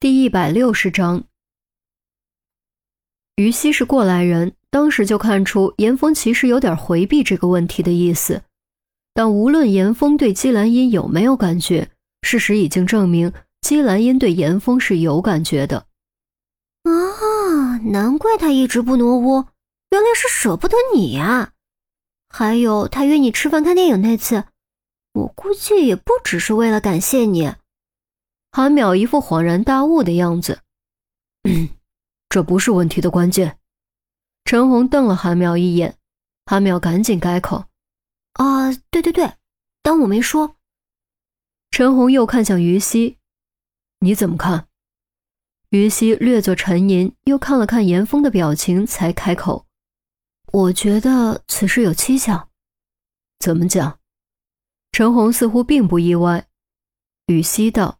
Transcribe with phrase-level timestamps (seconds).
[0.00, 1.24] 第一百六十章，
[3.36, 8.40] 于西是过来人，当时就看出严峰其实有点回避这个问题的意思。
[9.12, 11.90] 但无论严峰对姬兰英有没有感觉，
[12.22, 15.84] 事实已经证明姬兰英对严峰是有感觉的。
[16.84, 19.48] 啊，难怪他一直不挪窝，
[19.90, 21.52] 原来是舍不得你呀！
[22.30, 24.44] 还有他约你吃饭看电影那次，
[25.12, 27.52] 我估计也不只是为了感谢你。
[28.52, 30.62] 韩淼一副恍然大悟的样子，
[31.48, 31.68] 嗯
[32.28, 33.58] 这不是问题的关键。
[34.44, 35.96] 陈红瞪了韩淼一眼，
[36.46, 37.66] 韩淼赶紧改口
[38.34, 39.34] ：“啊，对对对，
[39.82, 40.56] 当我没说。”
[41.70, 43.18] 陈红又看向于西
[44.00, 44.66] ：“你怎么看？”
[45.70, 49.66] 于西略作沉吟，又看了看严峰的表情，才开口
[50.52, 52.50] ：“我觉得此事有蹊跷。”
[53.38, 54.00] 怎么讲？
[54.90, 56.48] 陈红似乎并不意外。
[57.26, 57.99] 于西道。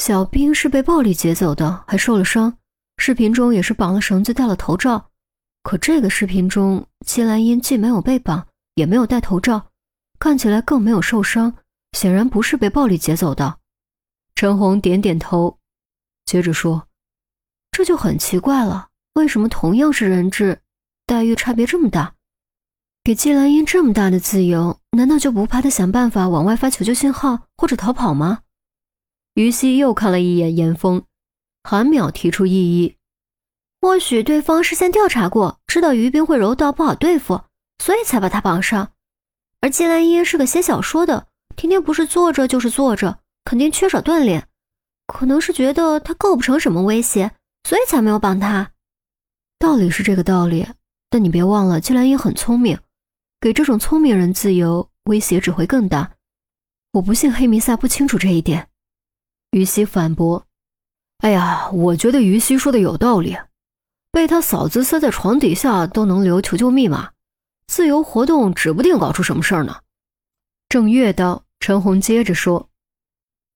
[0.00, 2.56] 小兵是被暴力劫走的，还受了伤。
[2.96, 5.10] 视频中也是绑了绳子戴了头罩，
[5.62, 9.62] 可这个视频中，季兰英既没有被绑，也没有戴头罩，
[10.18, 11.52] 看起来更没有受伤，
[11.92, 13.58] 显然不是被暴力劫走的。
[14.34, 15.58] 陈红点点头，
[16.24, 16.88] 接着说
[17.70, 20.62] ：“这就很奇怪了，为什么同样是人质，
[21.04, 22.14] 待遇差别这么大？
[23.04, 28.38] 给季兰英这么大的自由，难道就不怕他想办法往外发求救信号或者逃跑吗？”
[29.40, 31.02] 于西又看了一眼严峰，
[31.64, 32.96] 韩淼提出异议
[33.80, 37.40] ：“或许对方事先调查过，知道于冰会柔道不好对付，
[37.82, 38.92] 所以才把他绑上。
[39.62, 44.46] 而季兰英是个写小说的，天天不是坐着就是坐着，肯定缺少锻炼，
[45.06, 47.32] 可能是觉得他构不成什么威胁，
[47.66, 48.72] 所以才没有绑他。
[49.58, 50.66] 道理是这个道理，
[51.08, 52.78] 但你别忘了，季兰英很聪明，
[53.40, 56.12] 给这种聪明人自由，威胁只会更大。
[56.92, 58.66] 我不信黑弥撒不清楚这一点。”
[59.50, 60.46] 于西反驳
[61.18, 63.36] ：“哎呀，我觉得于西说的有道理。
[64.12, 67.10] 被他嫂子塞在床底下都能留求救密码，
[67.66, 69.80] 自由活动指不定搞出什么事儿呢。”
[70.68, 72.68] 正月道，陈红接着说：“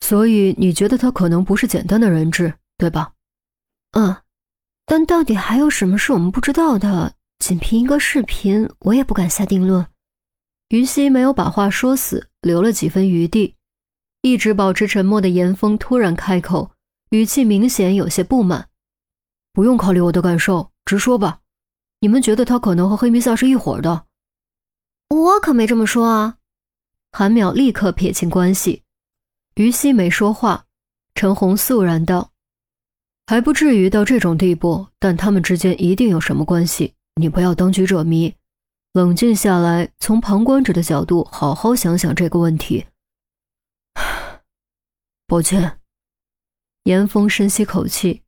[0.00, 3.12] 所以你觉得他可能不是简单的人质，对吧
[3.96, 4.16] ？”“嗯，
[4.84, 7.14] 但到底还有什么是我们不知道的？
[7.38, 9.86] 仅凭一个视频，我也不敢下定论。”
[10.70, 13.54] 于西没有把话说死，留了几分余地。
[14.24, 16.70] 一直保持沉默的严峰突然开口，
[17.10, 18.70] 语气明显有些不满
[19.52, 21.40] ：“不用考虑我的感受，直说吧。
[22.00, 24.06] 你们觉得他可能和黑弥撒是一伙的
[25.14, 26.38] ？”“我可没这么说啊！”
[27.12, 28.82] 韩淼立刻撇清关系。
[29.56, 30.64] 于西没说话。
[31.14, 32.30] 陈红肃然道
[33.28, 36.94] ：“还不至于到这种地步，但他们之间一定有什么关系。
[37.16, 38.34] 你不要当局者迷，
[38.94, 42.86] 冷静下来，从旁观者的角度好好想想这个问题。”
[45.34, 45.80] 抱歉，
[46.84, 48.22] 严峰深吸口气，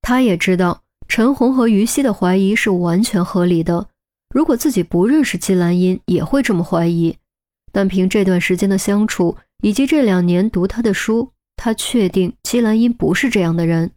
[0.00, 3.90] 他也知道陈红和于西的怀疑是完全合理的。
[4.30, 7.18] 如果自己不认识季兰英，也会这么怀疑。
[7.70, 13.90] 但凭这段时间的相处，以及这两年读他的书，他确定季兰英不是这样的人。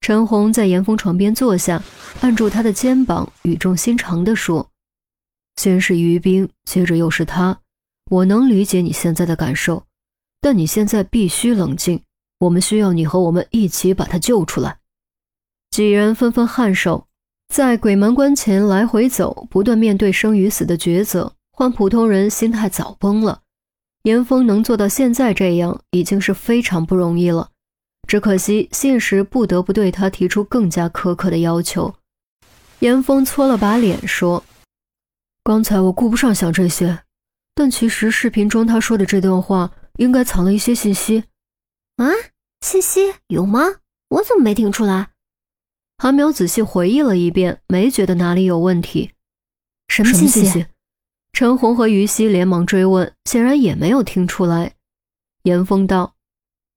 [0.00, 1.80] 陈红在严峰床边坐下，
[2.22, 4.68] 按住他的肩膀，语重心长地说
[5.54, 7.60] ：“先是于冰，接着又是他，
[8.10, 9.86] 我能理解你现在的感受。”
[10.40, 12.02] 但你现在必须冷静，
[12.38, 14.78] 我们需要你和我们一起把他救出来。
[15.70, 17.06] 几人纷纷颔首，
[17.48, 23.42] 在鬼门关前来回走，不断面对生与死的抉择，换普通人心态早崩了。
[24.04, 27.50] 严峰能做到现在这样，已经是非常不容易了。
[28.08, 31.94] 只可惜现实不得不对他提出更加苛刻的要求。
[32.78, 34.42] 严峰搓了把脸说
[35.44, 37.00] ：“刚才我顾不上想这些，
[37.54, 41.24] 但其实视频中他说的这段话。”应该藏了一些信息，
[41.96, 42.08] 啊？
[42.62, 43.60] 信息有吗？
[44.08, 45.10] 我怎么没听出来？
[45.98, 49.12] 韩苗仔细回忆了一遍，没觉得哪里有问题。
[49.88, 50.66] 什么信息？
[51.34, 54.72] 陈红和于西连忙追问，显然也没有听出来。
[55.42, 56.14] 严峰道：“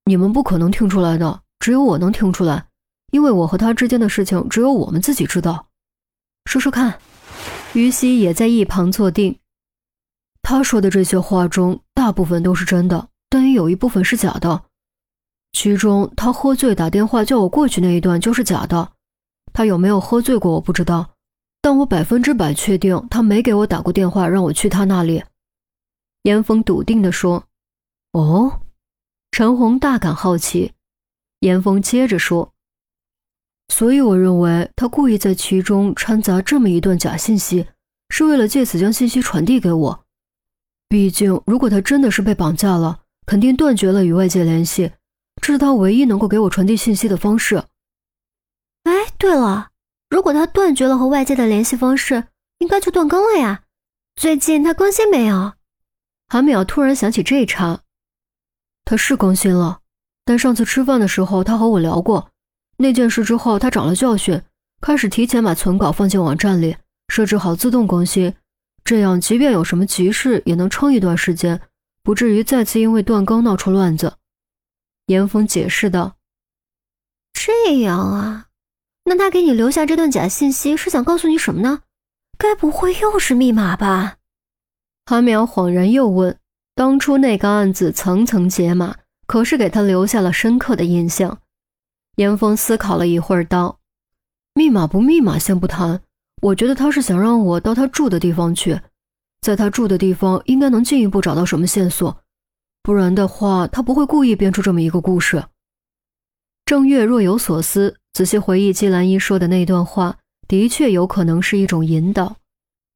[0.04, 2.66] 你们不可能听出来的，只有我能听出来，
[3.10, 5.68] 因为我和他之间的事情只有我们自己知道。
[6.44, 7.00] 说说看。”
[7.72, 9.38] 于西也在一旁坐定。
[10.42, 13.08] 他说的这些话中，大部分都是真的。
[13.34, 14.66] 但也有一部分是假的，
[15.50, 18.92] 其中他喝醉打电话叫我过去那一段就是假的。
[19.52, 21.16] 他有没有喝醉过我不知道，
[21.60, 25.24] 但我百分之百确定他没给我打过电话让我去他那里。
[26.22, 27.42] 严峰笃定地说
[28.14, 28.60] ：“哦。”
[29.32, 30.70] 陈红大感好奇。
[31.40, 32.52] 严峰接着说
[33.66, 37.66] ：“所以我认为他故意在其中掺杂这么一段假信息，
[38.10, 40.04] 是为了借此将信息传递给我。
[40.88, 44.92] 毕竟，如果他真的是被绑架了。”肯定断绝了与外界联系，
[45.40, 47.64] 这是他唯一能够给我传递信息的方式。
[48.84, 49.70] 哎，对了，
[50.10, 52.24] 如果他断绝了和外界的联系方式，
[52.58, 53.62] 应该就断更了呀。
[54.16, 55.54] 最近他更新没有？
[56.28, 57.80] 韩淼突然想起这一茬，
[58.84, 59.80] 他是更新了，
[60.24, 62.30] 但上次吃饭的时候他和我聊过
[62.76, 64.42] 那件事之后，他长了教训，
[64.80, 66.76] 开始提前把存稿放进网站里，
[67.08, 68.34] 设置好自动更新，
[68.84, 71.60] 这样即便有什么急事也能撑一段时间，
[72.04, 74.18] 不至于再次因为断更闹出乱子。
[75.06, 76.16] 严峰解释道
[77.34, 78.46] ：“这样啊，
[79.06, 81.80] 那他给你留下这段假信息是想告诉你什么呢？”
[82.38, 84.18] 该不会又是密码吧？
[85.06, 86.38] 韩淼恍然又问
[86.74, 88.96] ：“当初那个案子层层解码，
[89.26, 91.40] 可是给他留下了深刻的印象。”
[92.16, 93.78] 严峰思考了一会儿，道
[94.54, 96.02] ：“密码不密码先不谈，
[96.42, 98.80] 我觉得他是想让我到他住的地方去，
[99.44, 102.16] 在他住的地方应该能进一步找到什么线索，
[102.82, 105.44] 不然的话他不会故意编出这么一个故事。”
[106.64, 110.16] 郑月若有所思，仔细回忆季兰依说的那段话。
[110.48, 112.36] 的确有可能是一种引导，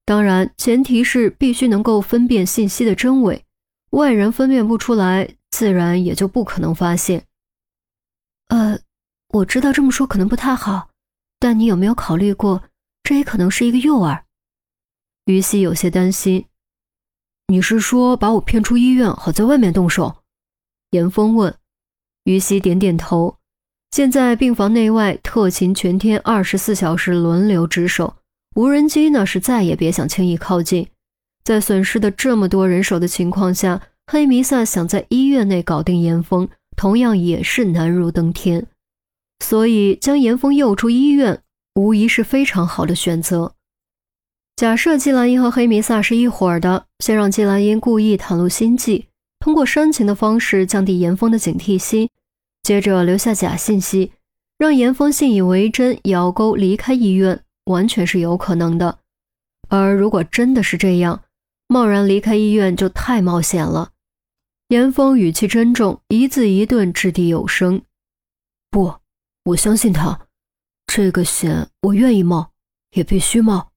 [0.05, 3.45] 当然前提是必须能够分辨信息的真伪，
[3.91, 7.25] 外人分辨不出来，自然也就不可能发现。
[8.49, 8.79] 呃，
[9.31, 10.91] 我知道这么说可能不太好，
[11.39, 12.63] 但你有没有考虑过，
[13.03, 14.21] 这也可能是一个诱饵？
[15.29, 16.47] 于西有些担心。
[17.49, 20.23] 你是说把我骗出医院，好在外面动手？
[20.93, 21.55] 严峰问。
[22.25, 23.37] 于西点点头。
[23.91, 28.17] 现在病房内外特勤全天二十四小时轮流值守，
[28.55, 30.89] 无人机那是再也别想轻易靠近。
[31.45, 38.67] 在损失的这么多人手的情况下，黑弥撒想在医院内搞定严峰，同样也是难如登天。
[39.45, 41.43] 所以将严峰诱出医院，
[41.75, 43.55] 无疑是非常好的选择。
[44.59, 49.07] 假设季兰英和黑弥撒是一伙的，先让季兰英故意袒露心迹，
[49.39, 52.11] 通过煽情的方式降低严峰的警惕心。
[52.65, 54.11] 接着留下假信息，
[54.59, 58.99] 让严峰信以为真，咬钩离开医院，完全是有可能的。
[59.69, 61.23] 而如果真的是这样，
[61.69, 63.93] 贸然离开医院就太冒险了。
[64.71, 67.81] 严峰语气珍重，一字一顿，掷地有声
[68.73, 68.93] ：“不，
[69.45, 70.27] 我相信他，
[70.89, 72.51] 这个险我愿意冒，
[72.91, 73.71] 也必须冒。”